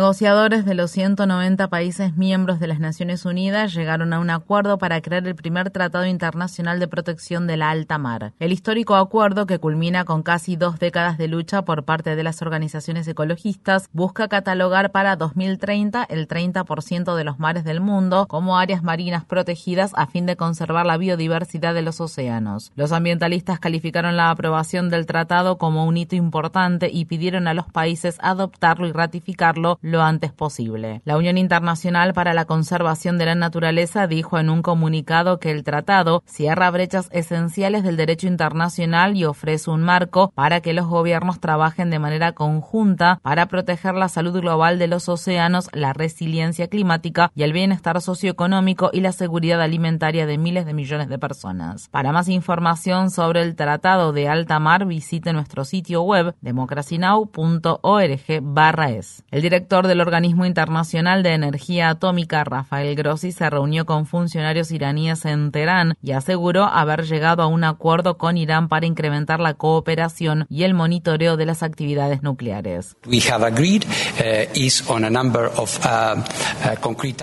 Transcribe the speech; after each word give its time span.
Negociadores 0.00 0.64
de 0.64 0.72
los 0.72 0.92
190 0.92 1.68
países 1.68 2.16
miembros 2.16 2.58
de 2.58 2.66
las 2.66 2.80
Naciones 2.80 3.26
Unidas 3.26 3.74
llegaron 3.74 4.14
a 4.14 4.18
un 4.18 4.30
acuerdo 4.30 4.78
para 4.78 5.02
crear 5.02 5.26
el 5.26 5.34
primer 5.34 5.68
Tratado 5.68 6.06
Internacional 6.06 6.80
de 6.80 6.88
Protección 6.88 7.46
de 7.46 7.58
la 7.58 7.68
Alta 7.68 7.98
Mar. 7.98 8.32
El 8.38 8.50
histórico 8.50 8.96
acuerdo, 8.96 9.44
que 9.44 9.58
culmina 9.58 10.06
con 10.06 10.22
casi 10.22 10.56
dos 10.56 10.78
décadas 10.78 11.18
de 11.18 11.28
lucha 11.28 11.66
por 11.66 11.84
parte 11.84 12.16
de 12.16 12.22
las 12.22 12.40
organizaciones 12.40 13.06
ecologistas, 13.08 13.90
busca 13.92 14.28
catalogar 14.28 14.90
para 14.90 15.16
2030 15.16 16.04
el 16.04 16.26
30% 16.26 17.14
de 17.14 17.24
los 17.24 17.38
mares 17.38 17.64
del 17.64 17.82
mundo 17.82 18.24
como 18.26 18.58
áreas 18.58 18.82
marinas 18.82 19.26
protegidas 19.26 19.92
a 19.96 20.06
fin 20.06 20.24
de 20.24 20.36
conservar 20.36 20.86
la 20.86 20.96
biodiversidad 20.96 21.74
de 21.74 21.82
los 21.82 22.00
océanos. 22.00 22.72
Los 22.74 22.92
ambientalistas 22.92 23.60
calificaron 23.60 24.16
la 24.16 24.30
aprobación 24.30 24.88
del 24.88 25.04
tratado 25.04 25.58
como 25.58 25.84
un 25.84 25.98
hito 25.98 26.16
importante 26.16 26.88
y 26.90 27.04
pidieron 27.04 27.46
a 27.48 27.52
los 27.52 27.66
países 27.66 28.16
adoptarlo 28.22 28.86
y 28.86 28.92
ratificarlo 28.92 29.78
lo 29.90 30.02
antes 30.02 30.32
posible. 30.32 31.02
La 31.04 31.16
Unión 31.16 31.38
Internacional 31.38 32.14
para 32.14 32.34
la 32.34 32.44
Conservación 32.44 33.18
de 33.18 33.26
la 33.26 33.34
Naturaleza 33.34 34.06
dijo 34.06 34.38
en 34.38 34.50
un 34.50 34.62
comunicado 34.62 35.38
que 35.38 35.50
el 35.50 35.64
tratado 35.64 36.22
cierra 36.26 36.70
brechas 36.70 37.08
esenciales 37.12 37.82
del 37.82 37.96
derecho 37.96 38.26
internacional 38.26 39.16
y 39.16 39.24
ofrece 39.24 39.70
un 39.70 39.82
marco 39.82 40.30
para 40.34 40.60
que 40.60 40.72
los 40.72 40.86
gobiernos 40.86 41.40
trabajen 41.40 41.90
de 41.90 41.98
manera 41.98 42.32
conjunta 42.32 43.20
para 43.22 43.46
proteger 43.46 43.94
la 43.94 44.08
salud 44.08 44.40
global 44.40 44.78
de 44.78 44.86
los 44.86 45.08
océanos, 45.08 45.68
la 45.72 45.92
resiliencia 45.92 46.68
climática 46.68 47.32
y 47.34 47.42
el 47.42 47.52
bienestar 47.52 48.00
socioeconómico 48.00 48.90
y 48.92 49.00
la 49.00 49.12
seguridad 49.12 49.60
alimentaria 49.60 50.26
de 50.26 50.38
miles 50.38 50.66
de 50.66 50.74
millones 50.74 51.08
de 51.08 51.18
personas. 51.18 51.88
Para 51.88 52.12
más 52.12 52.28
información 52.28 53.10
sobre 53.10 53.42
el 53.42 53.56
Tratado 53.56 54.12
de 54.12 54.28
Alta 54.28 54.58
Mar, 54.58 54.86
visite 54.86 55.32
nuestro 55.32 55.64
sitio 55.64 56.02
web 56.02 56.34
democracynow.org/es. 56.40 59.24
El 59.30 59.42
director 59.42 59.79
del 59.86 60.00
Organismo 60.00 60.46
Internacional 60.46 61.22
de 61.22 61.34
Energía 61.34 61.90
Atómica, 61.90 62.44
Rafael 62.44 62.94
Grossi, 62.94 63.32
se 63.32 63.48
reunió 63.48 63.86
con 63.86 64.06
funcionarios 64.06 64.70
iraníes 64.70 65.24
en 65.24 65.50
Teherán 65.50 65.94
y 66.02 66.12
aseguró 66.12 66.64
haber 66.64 67.04
llegado 67.04 67.42
a 67.42 67.46
un 67.46 67.64
acuerdo 67.64 68.18
con 68.18 68.36
Irán 68.36 68.68
para 68.68 68.86
incrementar 68.86 69.40
la 69.40 69.54
cooperación 69.54 70.46
y 70.48 70.64
el 70.64 70.74
monitoreo 70.74 71.36
de 71.36 71.46
las 71.46 71.62
actividades 71.62 72.22
nucleares. 72.22 72.96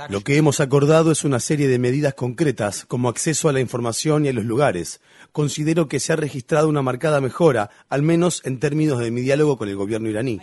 Lo 0.10 0.22
que 0.22 0.38
hemos 0.38 0.60
acordado 0.60 1.12
es 1.12 1.24
una 1.24 1.40
serie 1.40 1.68
de 1.68 1.80
medidas 1.80 2.14
concretas, 2.14 2.86
como 2.86 3.10
acceso 3.10 3.50
a 3.50 3.54
la 3.54 3.60
información 3.60 4.26
y 4.26 4.30
a 4.30 4.34
los 4.34 4.46
lugares. 4.46 5.02
Considero 5.32 5.88
que 5.88 6.00
se 6.00 6.14
ha 6.14 6.16
registrado 6.16 6.68
una 6.68 6.82
marcada 6.82 7.22
mejora, 7.22 7.70
al 7.90 8.02
menos 8.02 8.42
en 8.46 8.60
términos 8.60 9.00
de 9.00 9.12
mi 9.12 9.22
diálogo 9.22 9.58
con 9.58 9.70
el 9.70 9.76
gobierno 9.76 10.10
iraní. 10.10 10.40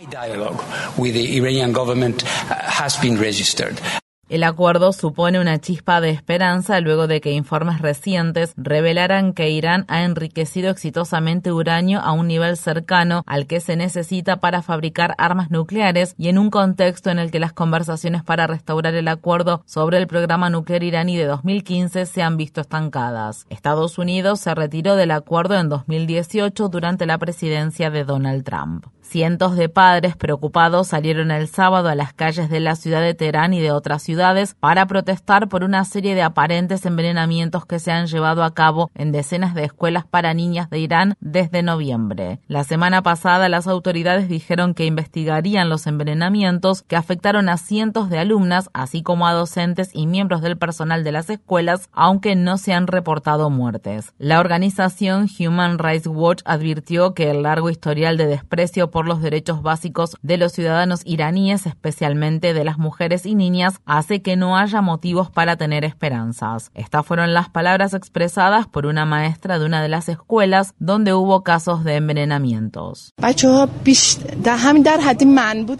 Uh, 2.05 2.55
has 2.61 2.97
been 2.97 3.17
registered. 3.17 3.79
El 4.27 4.43
acuerdo 4.43 4.91
supone 4.91 5.39
una 5.39 5.59
chispa 5.59 6.01
de 6.01 6.09
esperanza 6.09 6.79
luego 6.79 7.05
de 7.05 7.21
que 7.21 7.33
informes 7.33 7.79
recientes 7.79 8.53
revelaran 8.57 9.33
que 9.33 9.51
Irán 9.51 9.85
ha 9.87 10.01
enriquecido 10.01 10.71
exitosamente 10.71 11.51
uranio 11.51 11.99
a 11.99 12.11
un 12.11 12.27
nivel 12.27 12.57
cercano 12.57 13.21
al 13.27 13.45
que 13.45 13.59
se 13.59 13.75
necesita 13.75 14.37
para 14.37 14.63
fabricar 14.63 15.13
armas 15.19 15.51
nucleares 15.51 16.15
y 16.17 16.29
en 16.29 16.39
un 16.39 16.49
contexto 16.49 17.11
en 17.11 17.19
el 17.19 17.29
que 17.29 17.39
las 17.39 17.53
conversaciones 17.53 18.23
para 18.23 18.47
restaurar 18.47 18.95
el 18.95 19.07
acuerdo 19.09 19.61
sobre 19.67 19.99
el 19.99 20.07
programa 20.07 20.49
nuclear 20.49 20.81
iraní 20.81 21.17
de 21.17 21.25
2015 21.25 22.07
se 22.07 22.23
han 22.23 22.35
visto 22.35 22.61
estancadas. 22.61 23.45
Estados 23.51 23.99
Unidos 23.99 24.39
se 24.39 24.55
retiró 24.55 24.95
del 24.95 25.11
acuerdo 25.11 25.53
en 25.59 25.69
2018 25.69 26.67
durante 26.69 27.05
la 27.05 27.19
presidencia 27.19 27.91
de 27.91 28.03
Donald 28.03 28.43
Trump. 28.43 28.87
Cientos 29.03 29.55
de 29.55 29.69
padres 29.69 30.17
preocupados 30.17 30.87
salieron 30.87 31.29
el 31.29 31.47
sábado 31.47 31.89
a 31.89 31.95
las 31.95 32.11
calles 32.11 32.49
de 32.49 32.59
la 32.59 32.75
ciudad 32.75 33.01
de 33.01 33.13
Teherán 33.13 33.53
y 33.53 33.61
de 33.61 33.71
otras 33.71 34.01
ciudades 34.01 34.14
para 34.59 34.85
protestar 34.85 35.49
por 35.49 35.63
una 35.63 35.83
serie 35.85 36.15
de 36.15 36.21
aparentes 36.21 36.85
envenenamientos 36.85 37.65
que 37.65 37.79
se 37.79 37.91
han 37.91 38.07
llevado 38.07 38.43
a 38.43 38.53
cabo 38.53 38.91
en 38.95 39.11
decenas 39.11 39.53
de 39.53 39.63
escuelas 39.63 40.05
para 40.05 40.33
niñas 40.33 40.69
de 40.69 40.79
Irán 40.79 41.15
desde 41.19 41.63
noviembre. 41.63 42.39
La 42.47 42.63
semana 42.63 43.01
pasada 43.01 43.49
las 43.49 43.67
autoridades 43.67 44.29
dijeron 44.29 44.73
que 44.73 44.85
investigarían 44.85 45.69
los 45.69 45.87
envenenamientos 45.87 46.81
que 46.83 46.95
afectaron 46.95 47.49
a 47.49 47.57
cientos 47.57 48.09
de 48.09 48.19
alumnas, 48.19 48.69
así 48.73 49.03
como 49.03 49.27
a 49.27 49.33
docentes 49.33 49.89
y 49.93 50.07
miembros 50.07 50.41
del 50.41 50.57
personal 50.57 51.03
de 51.03 51.11
las 51.11 51.29
escuelas, 51.29 51.89
aunque 51.91 52.35
no 52.35 52.57
se 52.57 52.73
han 52.73 52.87
reportado 52.87 53.49
muertes. 53.49 54.13
La 54.17 54.39
organización 54.39 55.27
Human 55.39 55.77
Rights 55.79 56.07
Watch 56.07 56.41
advirtió 56.45 57.13
que 57.13 57.31
el 57.31 57.43
largo 57.43 57.69
historial 57.69 58.17
de 58.17 58.27
desprecio 58.27 58.91
por 58.91 59.07
los 59.07 59.21
derechos 59.21 59.61
básicos 59.61 60.17
de 60.21 60.37
los 60.37 60.53
ciudadanos 60.53 61.01
iraníes, 61.05 61.65
especialmente 61.65 62.53
de 62.53 62.63
las 62.63 62.77
mujeres 62.77 63.25
y 63.25 63.35
niñas, 63.35 63.79
hace 64.05 64.21
que 64.21 64.35
no 64.35 64.55
haya 64.55 64.81
motivos 64.81 65.31
para 65.31 65.57
tener 65.57 65.83
esperanzas. 65.83 66.69
Estas 66.75 67.03
fueron 67.03 67.33
las 67.33 67.49
palabras 67.49 67.95
expresadas 67.95 68.67
por 68.67 68.85
una 68.85 69.03
maestra 69.03 69.57
de 69.57 69.65
una 69.65 69.81
de 69.81 69.89
las 69.89 70.09
escuelas 70.09 70.75
donde 70.77 71.15
hubo 71.15 71.41
casos 71.41 71.83
de 71.83 71.95
envenenamientos. 71.95 73.13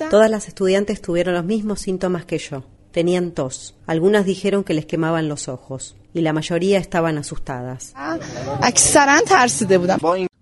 Todas 0.10 0.32
las 0.32 0.48
estudiantes 0.48 1.04
tuvieron 1.04 1.36
los 1.36 1.46
mismos 1.46 1.82
síntomas 1.82 2.26
que 2.26 2.40
yo. 2.40 2.64
Tenían 2.92 3.30
tos. 3.30 3.76
Algunas 3.86 4.26
dijeron 4.26 4.64
que 4.64 4.74
les 4.74 4.88
quemaban 4.88 5.30
los 5.30 5.48
ojos 5.48 5.96
y 6.12 6.22
la 6.22 6.34
mayoría 6.34 6.80
estaban 6.80 7.20
asustadas. 7.20 7.94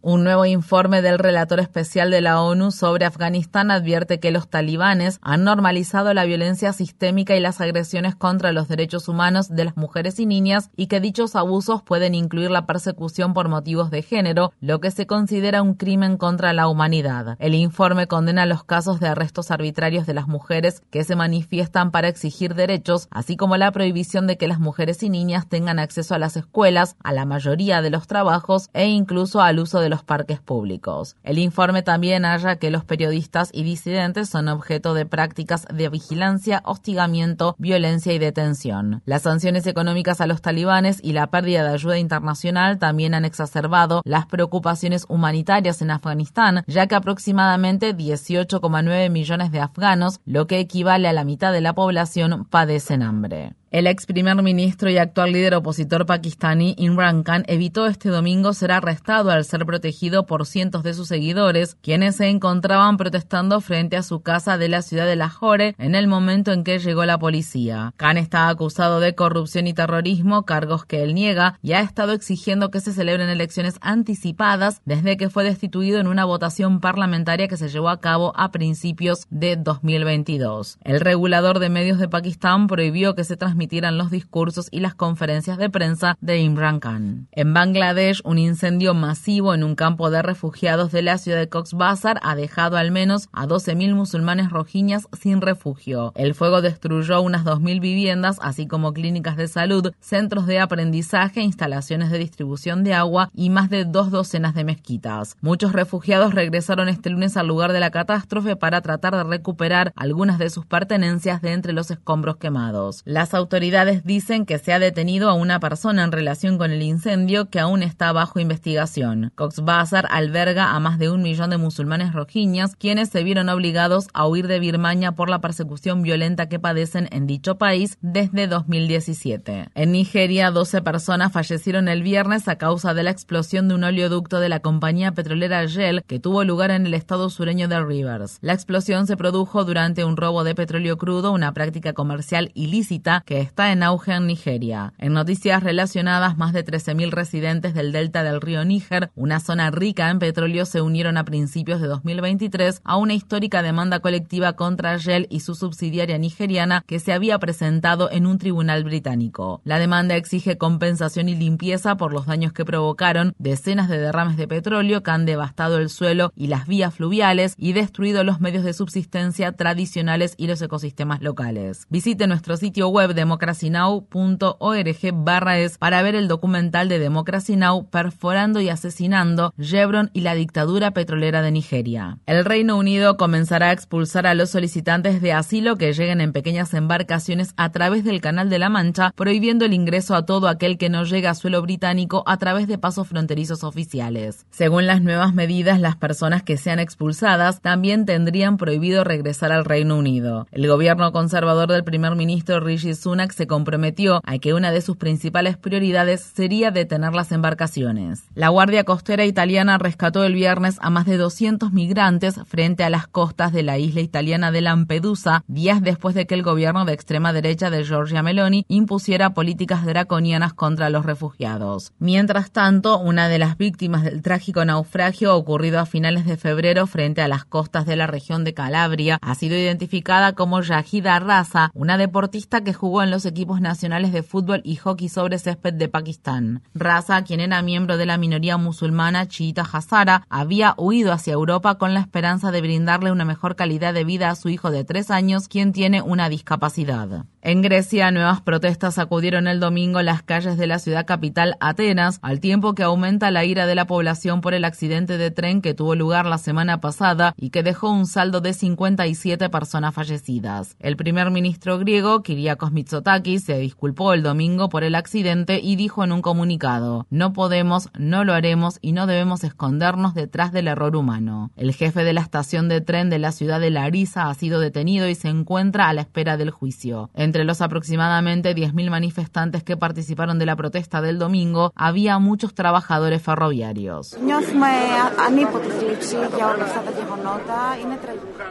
Un 0.06 0.26
nuevo 0.26 0.44
informe 0.44 1.02
del 1.02 1.18
relator 1.18 1.62
especial 1.62 2.12
de 2.12 2.20
la 2.20 2.42
ONU 2.42 2.72
sobre 2.72 3.06
Afganistán 3.06 3.72
advierte 3.72 4.20
que 4.20 4.32
los 4.32 4.50
talibanes 4.50 5.18
han 5.22 5.46
normalizado 5.46 6.14
la 6.14 6.26
violencia 6.26 6.74
sistémica 6.74 7.38
y 7.38 7.40
las 7.40 7.62
agresiones 7.62 8.14
contra 8.14 8.52
los 8.52 8.68
derechos 8.68 9.08
humanos 9.08 9.48
de 9.48 9.64
las 9.64 9.78
mujeres 9.78 10.20
y 10.20 10.26
niñas 10.26 10.72
y 10.76 10.88
que 10.88 11.00
dichos 11.00 11.38
abusos 11.38 11.84
pueden 11.84 12.16
incluir 12.16 12.52
la 12.52 12.66
persecución 12.66 13.34
por 13.34 13.48
motivos 13.48 13.92
de 13.92 14.02
género, 14.02 14.52
lo 14.60 14.82
que 14.82 14.92
se 14.92 15.08
considera 15.08 15.62
un 15.62 15.76
crimen 15.76 16.18
contra 16.18 16.52
la 16.52 16.68
humanidad. 16.68 17.38
El 17.40 17.56
informe 17.56 18.08
condena 18.08 18.46
los 18.46 18.66
casos 18.66 19.00
de 19.00 19.08
arrestos 19.08 19.52
arbitrarios 19.52 20.06
de 20.06 20.16
las 20.16 20.28
mujeres 20.28 20.84
que 20.92 21.06
se 21.06 21.16
manifiestan 21.16 21.92
para 21.92 22.10
exigir 22.10 22.56
derechos, 22.56 23.08
así 23.10 23.38
como 23.38 23.56
la 23.56 23.72
prohibición 23.72 24.28
de 24.28 24.38
que 24.38 24.50
las 24.50 24.60
mujeres 24.60 25.02
y 25.02 25.10
niñas 25.10 25.48
tengan 25.48 25.80
acceso 25.80 26.14
a 26.14 26.20
las 26.20 26.36
escuelas, 26.36 26.98
a 27.06 27.14
la 27.14 27.24
mayoría 27.24 27.82
de 27.82 27.90
los 27.90 28.06
trabajos 28.06 28.70
e 28.74 28.88
incluso 28.88 29.40
al 29.40 29.60
uso 29.60 29.80
de 29.80 29.93
los 29.94 30.04
parques 30.04 30.40
públicos. 30.40 31.16
El 31.22 31.38
informe 31.38 31.84
también 31.84 32.26
halla 32.26 32.56
que 32.56 32.72
los 32.72 32.84
periodistas 32.84 33.52
y 33.54 33.62
disidentes 33.64 34.28
son 34.28 34.48
objeto 34.48 34.96
de 34.96 35.06
prácticas 35.06 35.68
de 35.72 35.88
vigilancia, 35.88 36.64
hostigamiento, 36.66 37.56
violencia 37.60 38.12
y 38.12 38.18
detención. 38.18 39.04
Las 39.06 39.22
sanciones 39.22 39.68
económicas 39.68 40.20
a 40.20 40.26
los 40.26 40.42
talibanes 40.42 41.00
y 41.04 41.14
la 41.14 41.28
pérdida 41.28 41.64
de 41.64 41.76
ayuda 41.76 42.00
internacional 42.00 42.80
también 42.80 43.14
han 43.14 43.24
exacerbado 43.24 44.02
las 44.04 44.26
preocupaciones 44.26 45.06
humanitarias 45.10 45.84
en 45.84 45.92
Afganistán, 45.92 46.64
ya 46.66 46.88
que 46.88 46.96
aproximadamente 46.96 47.96
18,9 47.96 49.12
millones 49.12 49.52
de 49.52 49.60
afganos, 49.60 50.22
lo 50.26 50.48
que 50.48 50.60
equivale 50.60 51.08
a 51.08 51.14
la 51.14 51.24
mitad 51.24 51.54
de 51.54 51.62
la 51.62 51.74
población, 51.74 52.46
padecen 52.50 53.04
hambre. 53.04 53.54
El 53.74 53.88
ex 53.88 54.06
primer 54.06 54.40
ministro 54.44 54.92
y 54.92 55.00
actual 55.00 55.32
líder 55.32 55.56
opositor 55.56 56.06
pakistaní 56.06 56.76
Imran 56.78 57.24
Khan 57.24 57.44
evitó 57.48 57.88
este 57.88 58.10
domingo 58.10 58.54
ser 58.54 58.72
arrestado 58.72 59.32
al 59.32 59.46
ser 59.46 59.66
protegido 59.66 60.28
por 60.28 60.46
cientos 60.46 60.84
de 60.84 60.94
sus 60.94 61.08
seguidores, 61.08 61.76
quienes 61.82 62.18
se 62.18 62.28
encontraban 62.28 62.98
protestando 62.98 63.62
frente 63.62 63.98
a 63.98 64.04
su 64.04 64.22
casa 64.22 64.60
de 64.60 64.70
la 64.70 64.84
ciudad 64.84 65.08
de 65.08 65.16
Lahore 65.16 65.74
en 65.80 65.96
el 65.96 66.08
momento 66.08 66.52
en 66.52 66.64
que 66.64 66.78
llegó 66.78 67.04
la 67.06 67.18
policía. 67.18 67.96
Khan 67.98 68.18
está 68.18 68.48
acusado 68.48 69.00
de 69.00 69.16
corrupción 69.16 69.66
y 69.66 69.74
terrorismo, 69.74 70.46
cargos 70.46 70.86
que 70.86 71.02
él 71.02 71.16
niega, 71.16 71.58
y 71.64 71.72
ha 71.72 71.80
estado 71.80 72.14
exigiendo 72.14 72.70
que 72.70 72.80
se 72.80 72.94
celebren 72.94 73.30
elecciones 73.30 73.80
anticipadas 73.82 74.84
desde 74.86 75.18
que 75.18 75.32
fue 75.32 75.44
destituido 75.44 76.00
en 76.00 76.06
una 76.06 76.26
votación 76.26 76.80
parlamentaria 76.80 77.48
que 77.48 77.58
se 77.58 77.70
llevó 77.70 77.90
a 77.90 78.00
cabo 78.00 78.34
a 78.36 78.52
principios 78.52 79.26
de 79.32 79.56
2022. 79.56 80.78
El 80.84 81.00
regulador 81.00 81.58
de 81.58 81.70
medios 81.70 81.98
de 81.98 82.08
Pakistán 82.08 82.68
prohibió 82.68 83.16
que 83.16 83.24
se 83.24 83.36
transmitiera 83.36 83.63
transmitieran 83.64 83.98
los 83.98 84.12
discursos 84.12 84.68
y 84.72 84.82
las 84.82 84.94
conferencias 84.94 85.58
de 85.58 85.70
prensa 85.70 86.18
de 86.20 86.40
Imran 86.40 86.82
Khan. 86.82 87.28
En 87.32 87.54
Bangladesh, 87.54 88.20
un 88.26 88.38
incendio 88.38 88.94
masivo 88.94 89.54
en 89.54 89.64
un 89.64 89.76
campo 89.76 90.10
de 90.10 90.22
refugiados 90.22 90.92
de 90.92 91.02
la 91.02 91.18
ciudad 91.18 91.38
de 91.38 91.48
Cox's 91.48 91.74
Bazar 91.74 92.20
ha 92.24 92.36
dejado 92.36 92.76
al 92.76 92.92
menos 92.92 93.30
a 93.32 93.48
12.000 93.48 93.96
musulmanes 93.96 94.50
rojiñas 94.50 95.08
sin 95.18 95.40
refugio. 95.40 96.12
El 96.16 96.36
fuego 96.36 96.62
destruyó 96.62 97.22
unas 97.22 97.46
2.000 97.46 97.80
viviendas, 97.80 98.38
así 98.42 98.68
como 98.68 98.92
clínicas 98.92 99.38
de 99.38 99.48
salud, 99.48 99.94
centros 100.02 100.46
de 100.46 100.60
aprendizaje, 100.60 101.40
instalaciones 101.40 102.12
de 102.12 102.18
distribución 102.18 102.84
de 102.84 102.96
agua 102.96 103.30
y 103.34 103.50
más 103.50 103.70
de 103.70 103.86
dos 103.86 104.12
docenas 104.12 104.56
de 104.56 104.66
mezquitas. 104.66 105.38
Muchos 105.40 105.72
refugiados 105.72 106.34
regresaron 106.34 106.90
este 106.90 107.12
lunes 107.12 107.38
al 107.38 107.48
lugar 107.48 107.72
de 107.72 107.80
la 107.80 107.92
catástrofe 107.92 108.58
para 108.58 108.82
tratar 108.82 109.16
de 109.16 109.24
recuperar 109.24 109.94
algunas 109.96 110.38
de 110.38 110.50
sus 110.50 110.66
pertenencias 110.66 111.42
de 111.42 111.54
entre 111.54 111.72
los 111.72 111.92
escombros 111.92 112.36
quemados. 112.36 113.04
Las 113.06 113.34
autoridades 113.34 113.53
dicen 113.60 114.46
que 114.48 114.58
se 114.58 114.74
ha 114.74 114.80
detenido 114.80 115.30
a 115.30 115.34
una 115.34 115.60
persona 115.60 116.04
en 116.04 116.12
relación 116.12 116.58
con 116.58 116.72
el 116.72 116.82
incendio 116.82 117.50
que 117.50 117.60
aún 117.60 117.84
está 117.84 118.12
bajo 118.12 118.40
investigación. 118.40 119.32
Cox's 119.36 119.64
Bazar 119.64 120.08
alberga 120.10 120.72
a 120.72 120.80
más 120.80 120.98
de 120.98 121.12
un 121.12 121.22
millón 121.22 121.52
de 121.52 121.58
musulmanes 121.58 122.14
rojiñas, 122.14 122.76
quienes 122.76 123.10
se 123.10 123.24
vieron 123.24 123.50
obligados 123.50 124.08
a 124.14 124.28
huir 124.28 124.48
de 124.48 124.60
Birmania 124.60 125.12
por 125.12 125.30
la 125.30 125.40
persecución 125.40 126.02
violenta 126.02 126.50
que 126.50 126.60
padecen 126.60 127.08
en 127.12 127.28
dicho 127.28 127.60
país 127.60 127.98
desde 128.02 128.48
2017. 128.48 129.70
En 129.76 129.92
Nigeria, 129.92 130.50
12 130.50 130.82
personas 130.82 131.32
fallecieron 131.32 131.88
el 131.88 132.02
viernes 132.02 132.48
a 132.48 132.58
causa 132.58 132.96
de 132.96 133.04
la 133.04 133.12
explosión 133.12 133.68
de 133.68 133.76
un 133.76 133.84
oleoducto 133.84 134.40
de 134.40 134.50
la 134.50 134.62
compañía 134.62 135.12
petrolera 135.12 135.66
Shell 135.66 136.04
que 136.08 136.20
tuvo 136.20 136.44
lugar 136.44 136.72
en 136.72 136.88
el 136.88 136.96
estado 136.96 137.30
sureño 137.30 137.68
de 137.68 137.84
Rivers. 137.84 138.40
La 138.42 138.54
explosión 138.54 139.06
se 139.06 139.16
produjo 139.16 139.64
durante 139.64 140.04
un 140.04 140.18
robo 140.18 140.44
de 140.44 140.56
petróleo 140.56 140.98
crudo, 140.98 141.32
una 141.32 141.54
práctica 141.54 141.94
comercial 141.94 142.52
ilícita 142.56 143.24
que 143.26 143.33
está 143.40 143.72
en 143.72 143.84
auge 143.84 144.14
en 144.14 144.28
Nigeria. 144.28 144.94
En 144.98 145.14
noticias 145.14 145.64
relacionadas, 145.64 146.38
más 146.38 146.54
de 146.54 146.66
13.000 146.66 147.12
residentes 147.12 147.74
del 147.74 147.92
delta 147.92 148.24
del 148.24 148.42
río 148.42 148.66
Níger, 148.66 149.12
una 149.16 149.40
zona 149.40 149.72
rica 149.72 150.10
en 150.10 150.20
petróleo, 150.20 150.66
se 150.66 150.82
unieron 150.82 151.18
a 151.18 151.26
principios 151.26 151.82
de 151.82 151.88
2023 151.88 152.82
a 152.84 152.98
una 152.98 153.14
histórica 153.14 153.62
demanda 153.62 154.00
colectiva 154.00 154.54
contra 154.54 154.98
Shell 154.98 155.28
y 155.30 155.42
su 155.42 155.56
subsidiaria 155.56 156.18
nigeriana 156.18 156.84
que 156.88 157.00
se 157.00 157.14
había 157.14 157.40
presentado 157.40 158.12
en 158.12 158.26
un 158.26 158.38
tribunal 158.38 158.84
británico. 158.84 159.62
La 159.64 159.80
demanda 159.80 160.16
exige 160.16 160.58
compensación 160.58 161.30
y 161.30 161.36
limpieza 161.36 161.96
por 161.96 162.14
los 162.14 162.26
daños 162.26 162.54
que 162.54 162.66
provocaron 162.66 163.36
decenas 163.38 163.90
de 163.90 163.98
derrames 163.98 164.38
de 164.38 164.48
petróleo 164.48 165.04
que 165.04 165.12
han 165.12 165.26
devastado 165.26 165.78
el 165.78 165.90
suelo 165.90 166.32
y 166.36 166.48
las 166.48 166.68
vías 166.68 166.94
fluviales 166.94 167.56
y 167.58 167.74
destruido 167.74 168.24
los 168.24 168.42
medios 168.42 168.64
de 168.64 168.74
subsistencia 168.74 169.52
tradicionales 169.52 170.34
y 170.38 170.48
los 170.48 170.62
ecosistemas 170.62 171.22
locales. 171.22 171.88
Visite 171.90 172.28
nuestro 172.28 172.58
sitio 172.58 172.90
web 172.90 173.14
democracynow.org 173.24 175.14
barra 175.14 175.58
es 175.58 175.78
para 175.78 176.02
ver 176.02 176.16
el 176.16 176.28
documental 176.28 176.90
de 176.90 177.00
Democracy 177.00 177.56
Now! 177.56 177.88
perforando 177.90 178.60
y 178.60 178.68
asesinando 178.68 179.54
Chevron 179.58 180.10
y 180.12 180.22
la 180.22 180.36
dictadura 180.36 180.92
petrolera 180.92 181.42
de 181.42 181.52
Nigeria. 181.52 182.18
El 182.26 182.44
Reino 182.44 182.78
Unido 182.78 183.16
comenzará 183.16 183.68
a 183.70 183.72
expulsar 183.72 184.28
a 184.28 184.34
los 184.34 184.50
solicitantes 184.50 185.22
de 185.22 185.32
asilo 185.32 185.78
que 185.78 185.94
lleguen 185.94 186.20
en 186.20 186.34
pequeñas 186.34 186.74
embarcaciones 186.74 187.54
a 187.56 187.72
través 187.72 188.04
del 188.04 188.20
Canal 188.20 188.50
de 188.50 188.60
la 188.60 188.68
Mancha, 188.68 189.14
prohibiendo 189.16 189.64
el 189.64 189.74
ingreso 189.74 190.16
a 190.16 190.26
todo 190.26 190.50
aquel 190.50 190.78
que 190.78 190.90
no 190.90 191.06
llega 191.06 191.30
a 191.30 191.36
suelo 191.36 191.62
británico 191.62 192.24
a 192.28 192.36
través 192.36 192.68
de 192.68 192.78
pasos 192.78 193.08
fronterizos 193.08 193.64
oficiales. 193.64 194.46
Según 194.50 194.86
las 194.86 195.02
nuevas 195.02 195.34
medidas, 195.34 195.80
las 195.80 195.96
personas 195.96 196.44
que 196.44 196.58
sean 196.58 196.80
expulsadas 196.80 197.62
también 197.62 198.06
tendrían 198.06 198.58
prohibido 198.58 199.06
regresar 199.06 199.54
al 199.54 199.64
Reino 199.64 199.98
Unido. 199.98 200.46
El 200.52 200.68
gobierno 200.68 201.14
conservador 201.14 201.72
del 201.72 201.86
primer 201.86 202.16
ministro 202.16 202.60
Rishi 202.60 202.94
Sunak 202.96 203.13
se 203.32 203.48
comprometió 203.48 204.22
a 204.24 204.38
que 204.40 204.54
una 204.54 204.72
de 204.72 204.82
sus 204.82 204.98
principales 204.98 205.58
prioridades 205.58 206.22
sería 206.22 206.72
detener 206.72 207.14
las 207.14 207.32
embarcaciones. 207.32 208.24
La 208.36 208.50
Guardia 208.50 208.84
Costera 208.84 209.26
italiana 209.26 209.78
rescató 209.78 210.24
el 210.24 210.34
viernes 210.34 210.78
a 210.82 210.90
más 210.90 211.06
de 211.06 211.18
200 211.18 211.72
migrantes 211.72 212.40
frente 212.46 212.84
a 212.84 212.90
las 212.90 213.08
costas 213.08 213.54
de 213.54 213.64
la 213.64 213.78
isla 213.78 214.02
italiana 214.02 214.52
de 214.52 214.62
Lampedusa, 214.62 215.44
días 215.48 215.82
después 215.82 216.16
de 216.16 216.26
que 216.26 216.34
el 216.36 216.44
gobierno 216.44 216.86
de 216.86 216.94
extrema 216.94 217.34
derecha 217.34 217.70
de 217.70 217.84
Giorgia 217.84 218.24
Meloni 218.24 218.66
impusiera 218.68 219.34
políticas 219.34 219.86
draconianas 219.86 220.54
contra 220.54 220.90
los 220.90 221.06
refugiados. 221.06 221.94
Mientras 222.00 222.52
tanto, 222.52 223.00
una 223.00 223.30
de 223.30 223.40
las 223.40 223.58
víctimas 223.58 224.04
del 224.04 224.22
trágico 224.22 224.66
naufragio 224.66 225.36
ocurrido 225.36 225.80
a 225.80 225.86
finales 225.86 226.26
de 226.26 226.38
febrero 226.38 226.88
frente 226.88 227.22
a 227.22 227.28
las 227.28 227.46
costas 227.46 227.86
de 227.86 227.96
la 227.96 228.08
región 228.08 228.44
de 228.44 228.54
Calabria 228.54 229.20
ha 229.22 229.36
sido 229.36 229.56
identificada 229.56 230.34
como 230.34 230.62
Yahida 230.62 231.20
Raza, 231.20 231.72
una 231.74 231.98
deportista 231.98 232.64
que 232.64 232.74
jugó 232.74 233.03
en 233.04 233.12
los 233.12 233.26
equipos 233.26 233.62
nacionales 233.62 234.12
de 234.12 234.24
fútbol 234.24 234.62
y 234.64 234.78
hockey 234.78 235.10
sobre 235.10 235.38
césped 235.38 235.74
de 235.74 235.90
Pakistán. 235.90 236.64
Raza, 236.74 237.24
quien 237.24 237.40
era 237.40 237.62
miembro 237.62 237.98
de 237.98 238.06
la 238.06 238.18
minoría 238.18 238.58
musulmana 238.58 239.28
chiita 239.28 239.62
Hazara, 239.62 240.26
había 240.30 240.74
huido 240.78 241.12
hacia 241.12 241.34
Europa 241.34 241.78
con 241.78 241.94
la 241.94 242.00
esperanza 242.00 242.52
de 242.52 242.62
brindarle 242.62 243.12
una 243.12 243.26
mejor 243.26 243.56
calidad 243.56 243.94
de 243.94 244.04
vida 244.04 244.30
a 244.30 244.36
su 244.36 244.50
hijo 244.50 244.72
de 244.72 244.84
tres 244.84 245.12
años, 245.12 245.48
quien 245.48 245.74
tiene 245.74 246.02
una 246.02 246.30
discapacidad. 246.30 247.26
En 247.46 247.62
Grecia, 247.62 248.10
nuevas 248.10 248.40
protestas 248.40 248.94
sacudieron 248.94 249.50
el 249.50 249.60
domingo 249.60 250.02
las 250.02 250.24
calles 250.24 250.58
de 250.58 250.66
la 250.66 250.80
ciudad 250.80 251.06
capital 251.06 251.58
Atenas, 251.60 252.20
al 252.22 252.40
tiempo 252.40 252.74
que 252.74 252.84
aumenta 252.84 253.32
la 253.32 253.44
ira 253.44 253.68
de 253.68 253.76
la 253.76 253.86
población 253.86 254.40
por 254.40 254.54
el 254.54 254.64
accidente 254.64 255.18
de 255.18 255.30
tren 255.30 255.62
que 255.62 255.74
tuvo 255.74 255.94
lugar 255.94 256.26
la 256.26 256.38
semana 256.38 256.80
pasada 256.80 257.34
y 257.36 257.50
que 257.50 257.62
dejó 257.62 257.90
un 257.90 258.06
saldo 258.06 258.40
de 258.40 258.54
57 258.54 259.50
personas 259.50 259.94
fallecidas. 259.94 260.78
El 260.80 260.96
primer 260.96 261.32
ministro 261.32 261.78
griego, 261.80 262.24
Kyriakos 262.24 262.72
Mitsotakis, 262.72 263.44
se 263.44 263.58
disculpó 263.58 264.14
el 264.14 264.24
domingo 264.24 264.70
por 264.70 264.86
el 264.86 264.96
accidente 264.96 265.60
y 265.62 265.76
dijo 265.76 266.06
en 266.06 266.14
un 266.14 266.22
comunicado: 266.22 267.08
No 267.10 267.34
podemos, 267.34 267.90
no 268.00 268.24
lo 268.24 268.34
haremos 268.34 268.80
y 268.80 268.94
no 268.94 269.06
debemos 269.06 269.44
escondernos 269.44 270.14
detrás 270.14 270.54
del 270.54 270.70
error 270.70 270.96
humano. 270.96 271.52
El 271.58 271.74
jefe 271.74 272.06
de 272.06 272.14
la 272.14 272.22
estación 272.22 272.70
de 272.70 272.80
tren 272.80 273.10
de 273.10 273.20
la 273.20 273.34
ciudad 273.34 273.60
de 273.60 273.70
Larisa 273.70 274.30
ha 274.30 274.34
sido 274.34 274.62
detenido 274.62 275.10
y 275.10 275.16
se 275.16 275.28
encuentra 275.28 275.90
a 275.90 275.94
la 275.94 276.00
espera 276.00 276.38
del 276.38 276.50
juicio. 276.50 277.10
Entre 277.34 277.46
los 277.46 277.62
aproximadamente 277.62 278.54
10.000 278.54 278.92
manifestantes 278.92 279.64
que 279.64 279.76
participaron 279.76 280.38
de 280.38 280.46
la 280.46 280.56
protesta 280.56 281.02
del 281.02 281.18
domingo, 281.18 281.72
había 281.74 282.20
muchos 282.20 282.54
trabajadores 282.54 283.24
ferroviarios. 283.24 284.16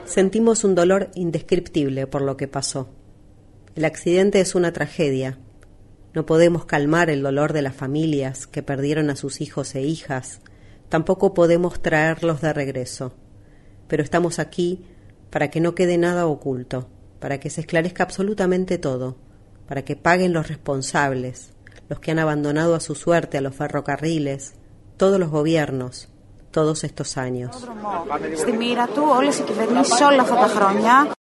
Sentimos 0.04 0.64
un 0.64 0.74
dolor 0.74 1.10
indescriptible 1.14 2.08
por 2.08 2.22
lo 2.22 2.36
que 2.36 2.48
pasó. 2.48 2.88
El 3.76 3.84
accidente 3.84 4.40
es 4.40 4.56
una 4.56 4.72
tragedia. 4.72 5.38
No 6.12 6.26
podemos 6.26 6.64
calmar 6.64 7.08
el 7.08 7.22
dolor 7.22 7.52
de 7.52 7.62
las 7.62 7.76
familias 7.76 8.48
que 8.48 8.64
perdieron 8.64 9.10
a 9.10 9.14
sus 9.14 9.40
hijos 9.40 9.76
e 9.76 9.82
hijas. 9.82 10.40
Tampoco 10.88 11.34
podemos 11.34 11.80
traerlos 11.80 12.40
de 12.40 12.52
regreso. 12.52 13.14
Pero 13.86 14.02
estamos 14.02 14.40
aquí 14.40 14.84
para 15.30 15.50
que 15.50 15.60
no 15.60 15.76
quede 15.76 15.98
nada 15.98 16.26
oculto 16.26 16.88
para 17.22 17.38
que 17.38 17.50
se 17.50 17.60
esclarezca 17.60 18.02
absolutamente 18.02 18.78
todo, 18.78 19.16
para 19.68 19.84
que 19.84 19.94
paguen 19.94 20.32
los 20.32 20.48
responsables, 20.48 21.52
los 21.88 22.00
que 22.00 22.10
han 22.10 22.18
abandonado 22.18 22.74
a 22.74 22.80
su 22.80 22.96
suerte 22.96 23.38
a 23.38 23.40
los 23.40 23.54
ferrocarriles, 23.54 24.54
todos 24.96 25.20
los 25.20 25.30
gobiernos, 25.30 26.08
todos 26.50 26.82
estos 26.82 27.16
años. 27.16 27.64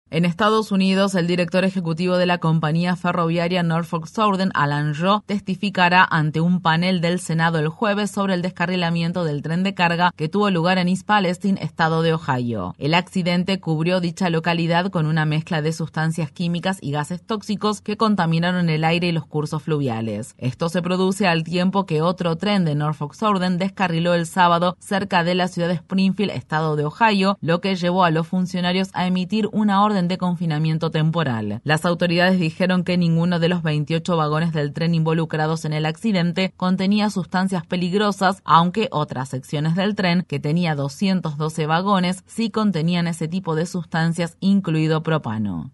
En 0.09 0.23
Estados 0.23 0.71
Unidos, 0.71 1.15
el 1.15 1.27
director 1.27 1.65
ejecutivo 1.65 2.15
de 2.15 2.25
la 2.25 2.37
compañía 2.37 2.95
ferroviaria 2.95 3.61
Norfolk 3.61 4.07
Southern, 4.07 4.51
Alan 4.53 4.95
Joe, 4.95 5.19
testificará 5.25 6.07
ante 6.09 6.39
un 6.39 6.61
panel 6.61 7.01
del 7.01 7.19
Senado 7.19 7.59
el 7.59 7.67
jueves 7.67 8.09
sobre 8.11 8.33
el 8.33 8.41
descarrilamiento 8.41 9.25
del 9.25 9.41
tren 9.41 9.63
de 9.63 9.73
carga 9.73 10.13
que 10.15 10.29
tuvo 10.29 10.49
lugar 10.49 10.77
en 10.77 10.87
East 10.87 11.05
Palestine, 11.05 11.61
estado 11.61 12.03
de 12.03 12.13
Ohio. 12.13 12.73
El 12.77 12.93
accidente 12.93 13.59
cubrió 13.59 13.99
dicha 13.99 14.29
localidad 14.29 14.91
con 14.91 15.07
una 15.07 15.25
mezcla 15.25 15.61
de 15.61 15.73
sustancias 15.73 16.31
químicas 16.31 16.77
y 16.79 16.91
gases 16.91 17.21
tóxicos 17.21 17.81
que 17.81 17.97
contaminaron 17.97 18.69
el 18.69 18.85
aire 18.85 19.07
y 19.07 19.11
los 19.11 19.25
cursos 19.25 19.61
fluviales. 19.61 20.35
Esto 20.37 20.69
se 20.69 20.81
produce 20.81 21.27
al 21.27 21.43
tiempo 21.43 21.85
que 21.85 22.01
otro 22.01 22.37
tren 22.37 22.63
de 22.63 22.75
Norfolk 22.75 23.13
Southern 23.13 23.57
descarriló 23.57 24.13
el 24.13 24.25
sábado 24.25 24.77
cerca 24.79 25.25
de 25.25 25.35
la 25.35 25.49
ciudad 25.49 25.67
de 25.67 25.73
Springfield, 25.73 26.31
estado 26.31 26.77
de 26.77 26.85
Ohio, 26.85 27.37
lo 27.41 27.59
que 27.59 27.75
llevó 27.75 28.05
a 28.05 28.11
los 28.11 28.25
funcionarios 28.25 28.87
a 28.93 29.05
emitir 29.05 29.49
una 29.51 29.83
orden 29.83 29.96
de 30.01 30.19
confinamiento 30.19 30.91
temporal. 30.91 31.61
Las 31.63 31.85
autoridades 31.85 32.39
dijeron 32.39 32.83
que 32.83 32.97
ninguno 32.97 33.39
de 33.39 33.49
los 33.49 33.63
28 33.63 34.15
vagones 34.15 34.53
del 34.53 34.73
tren 34.73 34.93
involucrados 34.93 35.65
en 35.65 35.73
el 35.73 35.87
accidente 35.87 36.53
contenía 36.55 37.09
sustancias 37.09 37.65
peligrosas, 37.65 38.41
aunque 38.45 38.87
otras 38.91 39.29
secciones 39.29 39.75
del 39.75 39.95
tren, 39.95 40.23
que 40.27 40.39
tenía 40.39 40.75
212 40.75 41.65
vagones, 41.65 42.23
sí 42.27 42.51
contenían 42.51 43.07
ese 43.07 43.27
tipo 43.27 43.55
de 43.55 43.65
sustancias, 43.65 44.37
incluido 44.39 45.01
propano. 45.01 45.71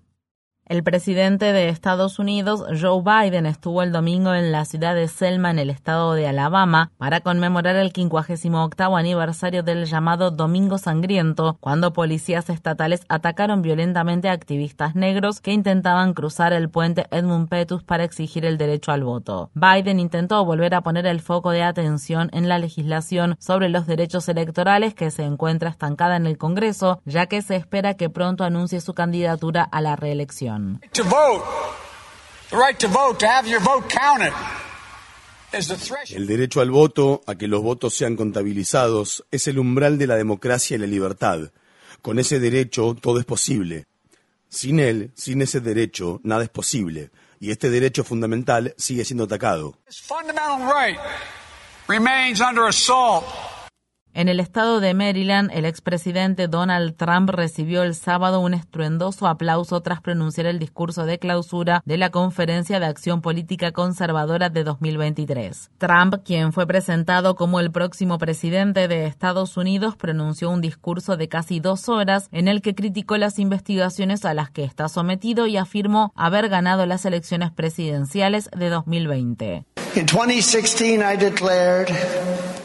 El 0.66 0.82
presidente 0.82 1.52
de 1.52 1.68
Estados 1.68 2.20
Unidos, 2.20 2.64
Joe 2.82 3.04
Biden, 3.04 3.46
estuvo 3.46 3.84
el 3.84 3.92
domingo 3.92 4.34
en 4.34 4.54
la 4.54 4.64
ciudad 4.64 4.96
de 4.96 5.10
Selma, 5.10 5.52
en 5.52 5.60
el 5.60 5.70
estado 5.70 6.14
de 6.14 6.26
Alabama, 6.26 6.90
para 6.98 7.20
conmemorar 7.20 7.76
el 7.76 7.92
58 7.92 8.96
aniversario 8.96 9.62
del 9.64 9.86
llamado 9.86 10.32
Domingo 10.32 10.78
Sangriento, 10.78 11.58
cuando 11.60 11.92
policías 11.92 12.50
estatales 12.50 13.04
atacaron 13.10 13.62
violentamente 13.62 14.30
a 14.30 14.32
activistas 14.32 14.96
negros 14.96 15.42
que 15.42 15.52
intentaban 15.52 16.14
cruzar 16.14 16.54
el 16.54 16.70
puente 16.70 17.08
Edmund 17.12 17.50
Pettus 17.50 17.84
para 17.84 18.06
exigir 18.06 18.46
el 18.46 18.58
derecho 18.58 18.94
al 18.94 19.04
voto. 19.04 19.52
Biden 19.56 20.00
intentó 20.00 20.46
volver 20.46 20.76
a 20.76 20.82
poner 20.82 21.06
el 21.08 21.20
foco 21.20 21.52
de 21.52 21.64
atención 21.64 22.30
en 22.32 22.48
la 22.48 22.58
legislación 22.58 23.36
sobre 23.38 23.68
los 23.68 23.86
derechos 23.86 24.30
electorales 24.30 24.94
que 24.94 25.12
se 25.12 25.24
encuentra 25.24 25.70
estancada 25.70 26.16
en 26.16 26.26
el 26.26 26.38
Congreso, 26.38 27.02
ya 27.04 27.26
que 27.26 27.42
se 27.42 27.58
espera 27.58 27.96
que 27.96 28.10
pronto 28.10 28.46
anuncie 28.46 28.80
su 28.80 28.94
candidatura 28.94 29.62
a 29.64 29.82
la 29.82 29.98
reelección. 29.98 30.53
El 36.10 36.26
derecho 36.26 36.62
al 36.62 36.72
voto, 36.72 37.22
a 37.28 37.36
que 37.36 37.48
los 37.48 37.62
votos 37.62 37.94
sean 37.94 38.16
contabilizados, 38.16 39.24
es 39.30 39.48
el 39.48 39.60
umbral 39.60 39.98
de 39.98 40.08
la 40.08 40.16
democracia 40.16 40.76
y 40.76 40.80
la 40.80 40.88
libertad. 40.88 41.52
Con 42.02 42.18
ese 42.18 42.40
derecho 42.40 42.96
todo 43.00 43.20
es 43.20 43.26
posible. 43.26 43.86
Sin 44.50 44.80
él, 44.80 45.12
sin 45.16 45.42
ese 45.42 45.60
derecho, 45.60 46.20
nada 46.24 46.44
es 46.44 46.50
posible. 46.50 47.12
Y 47.40 47.52
este 47.52 47.70
derecho 47.70 48.04
fundamental 48.04 48.74
sigue 48.78 49.06
siendo 49.06 49.26
atacado. 49.26 49.78
En 54.16 54.28
el 54.28 54.40
estado 54.40 54.80
de 54.80 54.94
Maryland, 54.94 55.50
el 55.52 55.66
expresidente 55.66 56.48
Donald 56.48 56.96
Trump 56.96 57.32
recibió 57.32 57.82
el 57.82 57.96
sábado 57.96 58.42
un 58.42 58.54
estruendoso 58.54 59.26
aplauso 59.26 59.82
tras 59.82 60.02
pronunciar 60.02 60.46
el 60.46 60.60
discurso 60.60 61.08
de 61.08 61.18
clausura 61.18 61.82
de 61.84 61.98
la 61.98 62.12
Conferencia 62.12 62.80
de 62.80 62.86
Acción 62.86 63.22
Política 63.22 63.72
Conservadora 63.72 64.50
de 64.50 64.64
2023. 64.64 65.72
Trump, 65.80 66.18
quien 66.24 66.54
fue 66.54 66.68
presentado 66.68 67.34
como 67.34 67.60
el 67.60 67.72
próximo 67.72 68.20
presidente 68.20 68.88
de 68.88 69.08
Estados 69.08 69.58
Unidos, 69.58 69.96
pronunció 69.96 70.52
un 70.52 70.62
discurso 70.62 71.18
de 71.18 71.28
casi 71.28 71.60
dos 71.60 71.90
horas 71.90 72.30
en 72.32 72.48
el 72.48 72.62
que 72.62 72.76
criticó 72.76 73.18
las 73.18 73.40
investigaciones 73.40 74.26
a 74.26 74.36
las 74.36 74.52
que 74.52 74.64
está 74.64 74.90
sometido 74.90 75.48
y 75.48 75.58
afirmó 75.58 76.14
haber 76.16 76.50
ganado 76.50 76.86
las 76.86 77.06
elecciones 77.06 77.52
presidenciales 77.52 78.52
de 78.56 78.70
2020. 78.70 79.66
En 79.96 80.06
2016 80.06 81.02
I 81.02 81.18
declared, 81.18 81.90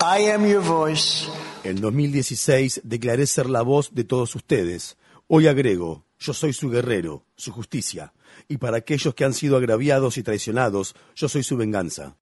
I 0.00 0.30
am 0.30 0.46
your. 0.46 1.37
En 1.68 1.82
2016 1.82 2.80
declaré 2.82 3.26
ser 3.26 3.50
la 3.50 3.60
voz 3.60 3.94
de 3.94 4.02
todos 4.02 4.34
ustedes. 4.34 4.96
Hoy 5.26 5.48
agrego, 5.48 6.06
yo 6.18 6.32
soy 6.32 6.54
su 6.54 6.70
guerrero, 6.70 7.26
su 7.36 7.52
justicia. 7.52 8.14
Y 8.48 8.56
para 8.56 8.78
aquellos 8.78 9.14
que 9.14 9.26
han 9.26 9.34
sido 9.34 9.58
agraviados 9.58 10.16
y 10.16 10.22
traicionados, 10.22 10.94
yo 11.14 11.28
soy 11.28 11.42
su 11.42 11.58
venganza. 11.58 12.16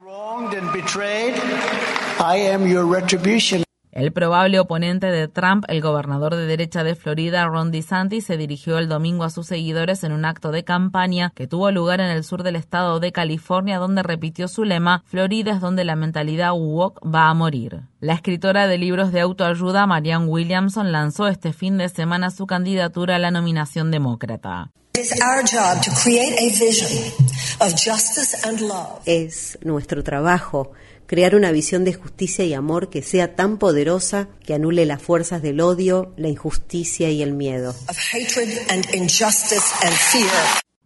El 3.96 4.12
probable 4.12 4.60
oponente 4.60 5.06
de 5.06 5.26
Trump, 5.26 5.64
el 5.68 5.80
gobernador 5.80 6.36
de 6.36 6.44
derecha 6.44 6.84
de 6.84 6.94
Florida, 6.94 7.46
Ron 7.46 7.70
DeSantis, 7.70 8.26
se 8.26 8.36
dirigió 8.36 8.76
el 8.76 8.88
domingo 8.88 9.24
a 9.24 9.30
sus 9.30 9.46
seguidores 9.46 10.04
en 10.04 10.12
un 10.12 10.26
acto 10.26 10.50
de 10.50 10.64
campaña 10.64 11.32
que 11.34 11.46
tuvo 11.46 11.70
lugar 11.70 12.00
en 12.00 12.10
el 12.10 12.22
sur 12.22 12.42
del 12.42 12.56
estado 12.56 13.00
de 13.00 13.10
California, 13.10 13.78
donde 13.78 14.02
repitió 14.02 14.48
su 14.48 14.64
lema, 14.64 15.02
Florida 15.06 15.52
es 15.52 15.62
donde 15.62 15.86
la 15.86 15.96
mentalidad 15.96 16.52
woke 16.52 17.00
va 17.06 17.30
a 17.30 17.34
morir. 17.34 17.84
La 18.00 18.12
escritora 18.12 18.66
de 18.66 18.76
libros 18.76 19.12
de 19.12 19.22
autoayuda, 19.22 19.86
Marianne 19.86 20.26
Williamson, 20.26 20.92
lanzó 20.92 21.26
este 21.26 21.54
fin 21.54 21.78
de 21.78 21.88
semana 21.88 22.30
su 22.30 22.46
candidatura 22.46 23.16
a 23.16 23.18
la 23.18 23.30
nominación 23.30 23.90
demócrata. 23.90 24.72
Es 29.06 29.58
nuestro 29.62 30.02
trabajo 30.02 30.72
crear 31.06 31.34
una 31.34 31.52
visión 31.52 31.84
de 31.84 31.94
justicia 31.94 32.44
y 32.44 32.54
amor 32.54 32.90
que 32.90 33.02
sea 33.02 33.34
tan 33.34 33.58
poderosa 33.58 34.28
que 34.44 34.54
anule 34.54 34.86
las 34.86 35.02
fuerzas 35.02 35.42
del 35.42 35.60
odio, 35.60 36.12
la 36.16 36.28
injusticia 36.28 37.10
y 37.10 37.22
el 37.22 37.32
miedo. 37.32 37.74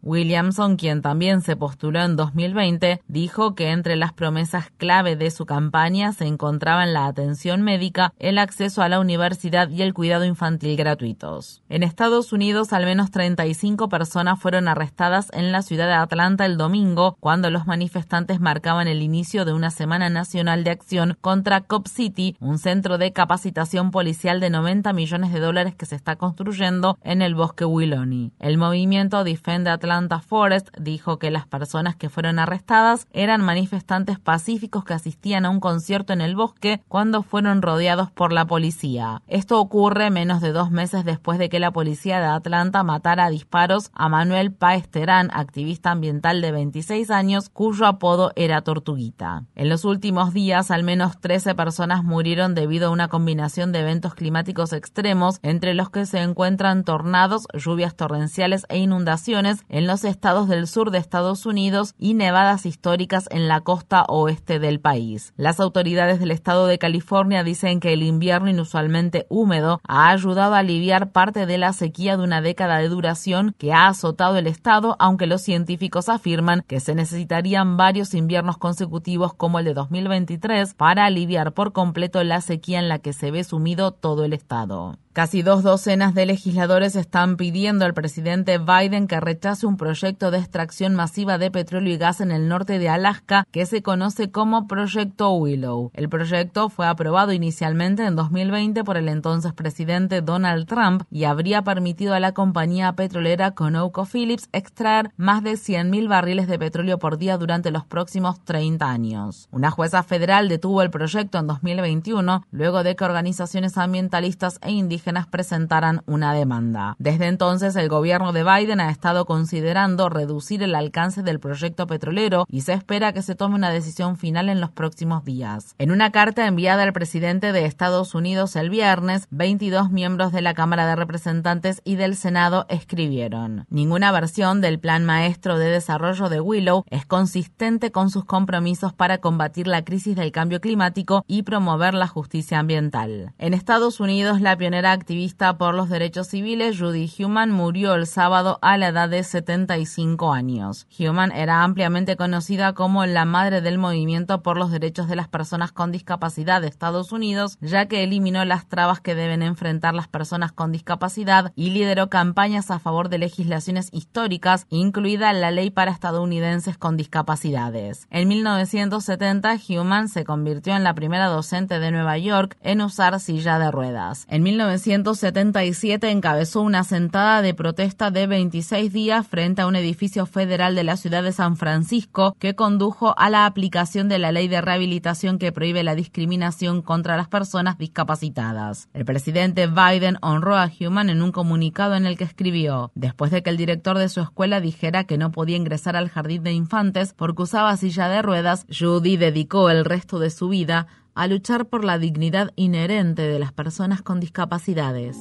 Williamson, 0.03 0.77
quien 0.77 1.03
también 1.03 1.43
se 1.43 1.57
postuló 1.57 2.01
en 2.03 2.17
2020, 2.17 3.03
dijo 3.07 3.55
que 3.55 3.71
entre 3.71 3.97
las 3.97 4.13
promesas 4.13 4.71
clave 4.79 5.17
de 5.17 5.31
su 5.31 5.45
campaña 5.45 6.13
se 6.13 6.27
encontraban 6.27 6.95
la 6.95 7.07
atención 7.07 7.63
médica, 7.63 8.15
el 8.19 8.39
acceso 8.39 8.83
a 8.83 8.89
la 8.89 8.99
universidad 8.99 9.69
y 9.69 9.83
el 9.83 9.93
cuidado 9.93 10.25
infantil 10.25 10.77
gratuitos. 10.77 11.63
En 11.69 11.83
Estados 11.83 12.33
Unidos, 12.33 12.73
al 12.73 12.87
menos 12.87 13.11
35 13.11 13.89
personas 13.89 14.41
fueron 14.41 14.69
arrestadas 14.69 15.29
en 15.35 15.53
la 15.53 15.63
ciudad 15.63 15.87
de 15.87 15.95
Atlanta 15.95 16.47
el 16.47 16.57
domingo, 16.57 17.17
cuando 17.21 17.51
los 17.51 17.67
manifestantes 17.67 18.41
marcaban 18.41 18.89
el 18.89 19.03
inicio 19.03 19.45
de 19.45 19.53
una 19.53 19.71
semana 19.71 20.09
nacional 20.09 20.65
de 20.65 20.71
acción 20.71 21.19
contra 21.21 21.61
Cop 21.61 21.87
City, 21.87 22.37
un 22.41 22.59
centro 22.59 22.97
de 22.97 23.13
capacitación 23.13 23.91
policial 23.91 24.41
de 24.41 24.49
90 24.49 24.93
millones 24.95 25.33
de 25.33 25.41
dólares 25.41 25.75
que 25.75 25.87
se 25.87 25.97
está 25.97 26.17
construyendo 26.17 26.99
en 27.03 27.21
el 27.21 27.35
bosque 27.35 27.67
Willoni. 27.67 28.33
El 28.39 28.57
movimiento 28.57 29.25
Defend 29.25 29.69
Atlanta 29.69 29.90
Atlanta 29.91 30.21
Forest 30.21 30.69
dijo 30.79 31.19
que 31.19 31.33
las 31.33 31.49
personas 31.49 31.97
que 31.97 32.09
fueron 32.09 32.39
arrestadas 32.39 33.09
eran 33.13 33.41
manifestantes 33.41 34.21
pacíficos 34.21 34.85
que 34.85 34.95
asistían 34.95 35.45
a 35.45 35.51
un 35.51 35.59
concierto 35.59 36.13
en 36.13 36.21
el 36.21 36.37
bosque 36.37 36.81
cuando 36.87 37.25
fueron 37.25 37.61
rodeados 37.61 38.09
por 38.13 38.33
la 38.33 38.45
policía. 38.45 39.23
Esto 39.27 39.61
ocurre 39.61 40.11
menos 40.11 40.41
de 40.41 40.53
dos 40.53 40.71
meses 40.71 41.05
después 41.05 41.41
de 41.41 41.49
que 41.49 41.59
la 41.59 41.73
policía 41.73 42.21
de 42.21 42.27
Atlanta 42.27 42.85
matara 42.85 43.25
a 43.25 43.31
disparos 43.31 43.91
a 43.93 44.09
Manuel 44.09 44.53
Páez 44.53 44.89
Terán, 44.89 45.29
activista 45.33 45.91
ambiental 45.91 46.41
de 46.41 46.53
26 46.53 47.11
años, 47.11 47.49
cuyo 47.49 47.87
apodo 47.87 48.31
era 48.37 48.63
Tortuguita. 48.63 49.43
En 49.57 49.69
los 49.69 49.85
últimos 49.85 50.33
días, 50.33 50.71
al 50.71 50.85
menos 50.85 51.21
13 51.21 51.57
personas 51.57 52.05
murieron 52.05 52.55
debido 52.55 52.87
a 52.87 52.91
una 52.91 53.09
combinación 53.09 53.73
de 53.73 53.81
eventos 53.81 54.15
climáticos 54.15 54.73
extremos, 54.73 55.41
entre 55.43 55.75
los 55.75 55.91
que 55.91 56.07
se 56.07 56.21
encuentran 56.21 56.85
tornados, 56.85 57.49
lluvias 57.55 57.97
torrenciales 57.97 58.67
e 58.69 58.79
inundaciones 58.79 59.65
los 59.87 60.05
estados 60.05 60.49
del 60.49 60.67
sur 60.67 60.91
de 60.91 60.99
Estados 60.99 61.47
Unidos 61.47 61.95
y 61.99 62.15
nevadas 62.15 62.67
históricas 62.67 63.29
en 63.31 63.49
la 63.49 63.61
costa 63.61 64.05
oeste 64.09 64.59
del 64.59 64.81
país. 64.81 65.33
Las 65.37 65.61
autoridades 65.61 66.21
del 66.21 66.31
estado 66.31 66.67
de 66.67 66.79
California 66.79 67.45
dicen 67.45 67.81
que 67.81 67.93
el 67.93 68.03
invierno 68.03 68.51
inusualmente 68.51 69.27
húmedo 69.29 69.81
ha 69.87 70.11
ayudado 70.11 70.55
a 70.55 70.59
aliviar 70.59 71.13
parte 71.13 71.47
de 71.47 71.59
la 71.59 71.73
sequía 71.73 72.17
de 72.17 72.25
una 72.25 72.41
década 72.41 72.79
de 72.79 72.89
duración 72.89 73.55
que 73.59 73.73
ha 73.73 73.89
azotado 73.89 74.37
el 74.37 74.47
estado, 74.47 74.97
aunque 74.99 75.27
los 75.27 75.43
científicos 75.43 76.09
afirman 76.09 76.65
que 76.67 76.81
se 76.81 76.95
necesitarían 76.95 77.77
varios 77.77 78.15
inviernos 78.15 78.59
consecutivos 78.59 79.35
como 79.35 79.59
el 79.59 79.65
de 79.65 79.75
2023 79.75 80.75
para 80.75 81.05
aliviar 81.07 81.53
por 81.53 81.73
completo 81.73 82.23
la 82.25 82.41
sequía 82.41 82.79
en 82.79 82.89
la 82.89 82.99
que 82.99 83.13
se 83.13 83.31
ve 83.31 83.45
sumido 83.45 83.93
todo 83.93 84.25
el 84.25 84.33
estado. 84.33 84.97
Casi 85.13 85.43
dos 85.43 85.65
docenas 85.65 86.15
de 86.15 86.25
legisladores 86.25 86.95
están 86.95 87.37
pidiendo 87.37 87.85
al 87.85 87.95
presidente 87.95 88.59
Biden 88.59 89.09
que 89.09 89.19
rechace 89.19 89.67
un 89.67 89.77
proyecto 89.77 90.31
de 90.31 90.39
extracción 90.39 90.95
masiva 90.95 91.37
de 91.37 91.51
petróleo 91.51 91.93
y 91.93 91.97
gas 91.97 92.21
en 92.21 92.31
el 92.31 92.47
norte 92.47 92.79
de 92.79 92.89
Alaska 92.89 93.45
que 93.51 93.67
se 93.67 93.83
conoce 93.83 94.31
como 94.31 94.69
Proyecto 94.69 95.33
Willow. 95.33 95.91
El 95.95 96.09
proyecto 96.09 96.69
fue 96.69 96.87
aprobado 96.87 97.33
inicialmente 97.33 98.07
en 98.07 98.15
2020 98.15 98.85
por 98.85 98.97
el 98.97 99.09
entonces 99.09 99.53
presidente 99.53 100.23
Donald 100.23 100.69
Trump 100.69 101.03
y 101.11 101.25
habría 101.25 101.63
permitido 101.63 102.15
a 102.15 102.21
la 102.21 102.31
compañía 102.31 102.93
petrolera 102.93 103.51
ConocoPhillips 103.51 104.49
extraer 104.53 105.11
más 105.17 105.43
de 105.43 105.55
100.000 105.55 106.07
barriles 106.07 106.47
de 106.47 106.61
petróleo 106.61 107.01
por 107.01 107.19
día 107.19 107.37
durante 107.37 107.73
los 107.73 107.85
próximos 107.85 108.45
30 108.45 108.89
años. 108.89 109.49
Una 109.51 109.73
jueza 109.73 110.05
federal 110.05 110.49
detuvo 110.49 110.83
el 110.83 110.91
proyecto 110.91 111.39
en 111.39 111.49
2021 111.49 112.45
luego 112.53 112.85
de 112.85 112.95
que 112.95 113.05
organizaciones 113.05 113.77
ambientalistas 113.77 114.61
e 114.63 114.71
indígenas 114.71 115.00
presentaran 115.27 116.03
una 116.07 116.33
demanda. 116.35 116.97
Desde 116.99 117.27
entonces, 117.27 117.77
el 117.77 117.89
gobierno 117.89 118.33
de 118.33 118.45
Biden 118.45 118.81
ha 118.81 118.91
estado 118.91 119.25
considerando 119.25 120.09
reducir 120.09 120.63
el 120.63 120.75
alcance 120.75 121.23
del 121.23 121.41
proyecto 121.41 121.87
petrolero 121.87 122.47
y 122.49 122.63
se 122.63 122.73
espera 122.73 123.13
que 123.13 123.23
se 123.23 123.35
tome 123.35 123.55
una 123.55 123.71
decisión 123.71 124.17
final 124.17 124.49
en 124.49 124.61
los 124.61 124.71
próximos 124.71 125.25
días. 125.25 125.75
En 125.79 125.91
una 125.91 126.11
carta 126.11 126.47
enviada 126.47 126.83
al 126.83 126.93
presidente 126.93 127.53
de 127.53 127.65
Estados 127.65 128.15
Unidos 128.15 128.57
el 128.57 128.71
viernes, 128.71 129.27
22 129.31 129.91
miembros 129.91 130.33
de 130.33 130.43
la 130.43 130.55
Cámara 130.55 130.87
de 130.87 130.97
Representantes 130.97 131.81
y 131.85 131.97
del 131.97 132.17
Senado 132.17 132.67
escribieron: 132.69 133.67
Ninguna 133.71 134.13
versión 134.13 134.61
del 134.61 134.79
Plan 134.79 135.05
Maestro 135.05 135.59
de 135.59 135.71
Desarrollo 135.71 136.29
de 136.29 136.41
Willow 136.41 136.85
es 136.91 137.07
consistente 137.07 137.91
con 137.91 138.11
sus 138.11 138.25
compromisos 138.25 138.93
para 138.93 139.19
combatir 139.19 139.67
la 139.67 139.85
crisis 139.85 140.17
del 140.17 140.33
cambio 140.33 140.61
climático 140.61 141.25
y 141.27 141.43
promover 141.43 141.95
la 141.95 142.07
justicia 142.07 142.59
ambiental. 142.59 143.33
En 143.39 143.55
Estados 143.55 144.01
Unidos, 144.01 144.41
la 144.41 144.57
pionera 144.57 144.90
activista 144.93 145.59
por 145.59 145.75
los 145.75 145.89
derechos 145.89 146.29
civiles 146.29 146.79
Judy 146.79 147.11
Human 147.19 147.51
murió 147.51 147.95
el 147.95 148.07
sábado 148.07 148.59
a 148.63 148.77
la 148.77 148.89
edad 148.89 149.09
de 149.09 149.23
75 149.23 150.33
años. 150.33 150.87
Human 150.99 151.33
era 151.33 151.63
ampliamente 151.63 152.17
conocida 152.17 152.73
como 152.73 153.05
la 153.07 153.25
madre 153.25 153.61
del 153.61 153.79
movimiento 153.79 154.43
por 154.43 154.57
los 154.57 154.71
derechos 154.71 155.09
de 155.09 155.17
las 155.17 155.29
personas 155.29 155.73
con 155.73 155.93
discapacidad 155.93 156.61
de 156.61 156.69
Estados 156.69 157.13
Unidos, 157.13 157.59
ya 157.61 157.87
que 157.87 158.03
eliminó 158.03 158.45
las 158.45 158.67
trabas 158.69 159.01
que 159.01 159.15
deben 159.15 159.43
enfrentar 159.43 159.95
las 159.95 160.09
personas 160.09 160.53
con 160.53 160.73
discapacidad 160.73 161.53
y 161.57 161.71
lideró 161.71 162.09
campañas 162.09 162.71
a 162.71 162.79
favor 162.79 163.09
de 163.09 163.19
legislaciones 163.19 163.89
históricas, 163.93 164.67
incluida 164.71 165.33
la 165.33 165.51
ley 165.51 165.71
para 165.71 165.91
estadounidenses 165.91 166.79
con 166.79 166.97
discapacidades. 166.97 168.07
En 168.11 168.29
1970, 168.29 169.57
Human 169.69 170.09
se 170.09 170.25
convirtió 170.25 170.75
en 170.77 170.85
la 170.85 170.95
primera 170.95 171.27
docente 171.27 171.79
de 171.79 171.91
Nueva 171.91 172.19
York 172.19 172.57
en 172.63 172.81
usar 172.81 173.21
silla 173.21 173.59
de 173.59 173.71
ruedas. 173.71 174.27
En 174.29 174.43
1977 174.87 176.11
encabezó 176.11 176.63
una 176.63 176.85
sentada 176.85 177.43
de 177.43 177.55
protesta 177.55 178.11
de 178.11 178.27
26 178.27 178.93
días 178.93 179.27
frente 179.27 179.63
a 179.63 179.67
un 179.67 179.77
edificio 179.77 180.27
federal 180.27 180.75
de 180.75 180.85
la 180.85 180.97
ciudad 180.97 181.23
de 181.23 181.33
San 181.33 181.57
Francisco 181.57 182.35
que 182.39 182.55
condujo 182.55 183.15
a 183.19 183.31
la 183.31 183.47
aplicación 183.47 184.09
de 184.09 184.19
la 184.19 184.33
ley 184.33 184.49
de 184.49 184.61
rehabilitación 184.61 185.39
que 185.39 185.53
prohíbe 185.53 185.83
la 185.83 185.95
discriminación 185.95 186.83
contra 186.83 187.17
las 187.17 187.29
personas 187.29 187.79
discapacitadas. 187.79 188.89
El 188.95 189.05
presidente 189.05 189.67
Biden 189.67 190.17
honró 190.23 190.57
a 190.57 190.71
Human 190.81 191.11
en 191.11 191.23
un 191.23 191.33
comunicado 191.33 191.95
en 191.95 192.07
el 192.07 192.17
que 192.17 192.25
escribió, 192.25 192.91
después 192.95 193.31
de 193.31 193.43
que 193.43 193.51
el 193.51 193.57
director 193.57 193.99
de 193.99 194.09
su 194.09 194.21
escuela 194.21 194.61
dijera 194.61 195.05
que 195.05 195.19
no 195.19 195.31
podía 195.31 195.57
ingresar 195.57 195.97
al 195.97 196.09
jardín 196.09 196.43
de 196.43 196.53
infantes 196.53 197.13
porque 197.15 197.43
usaba 197.43 197.77
silla 197.77 198.09
de 198.09 198.23
ruedas, 198.23 198.67
Judy 198.69 199.17
dedicó 199.17 199.71
el 199.71 199.85
resto 199.85 200.19
de 200.19 200.31
su 200.31 200.49
vida 200.49 200.87
a 201.15 201.27
luchar 201.27 201.67
por 201.67 201.85
la 201.85 201.99
dignidad 201.99 202.53
inherente 202.57 203.23
de 203.23 203.39
las 203.39 203.53
personas 203.53 204.03
con 204.03 204.21
discapacidades. 204.21 205.17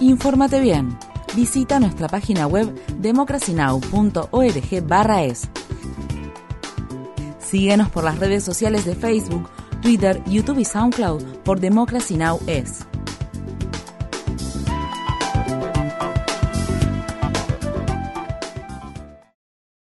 Infórmate 0.00 0.60
bien. 0.60 0.96
Visita 1.36 1.78
nuestra 1.78 2.08
página 2.08 2.46
web 2.46 2.74
democracynow.org/es. 2.98 5.48
Síguenos 7.38 7.88
por 7.90 8.04
las 8.04 8.18
redes 8.18 8.44
sociales 8.44 8.84
de 8.84 8.94
Facebook, 8.94 9.48
Twitter, 9.82 10.22
YouTube 10.26 10.58
y 10.58 10.64
SoundCloud 10.64 11.22
por 11.44 11.60
Democracy 11.60 12.16
Now! 12.16 12.40
es. 12.46 12.86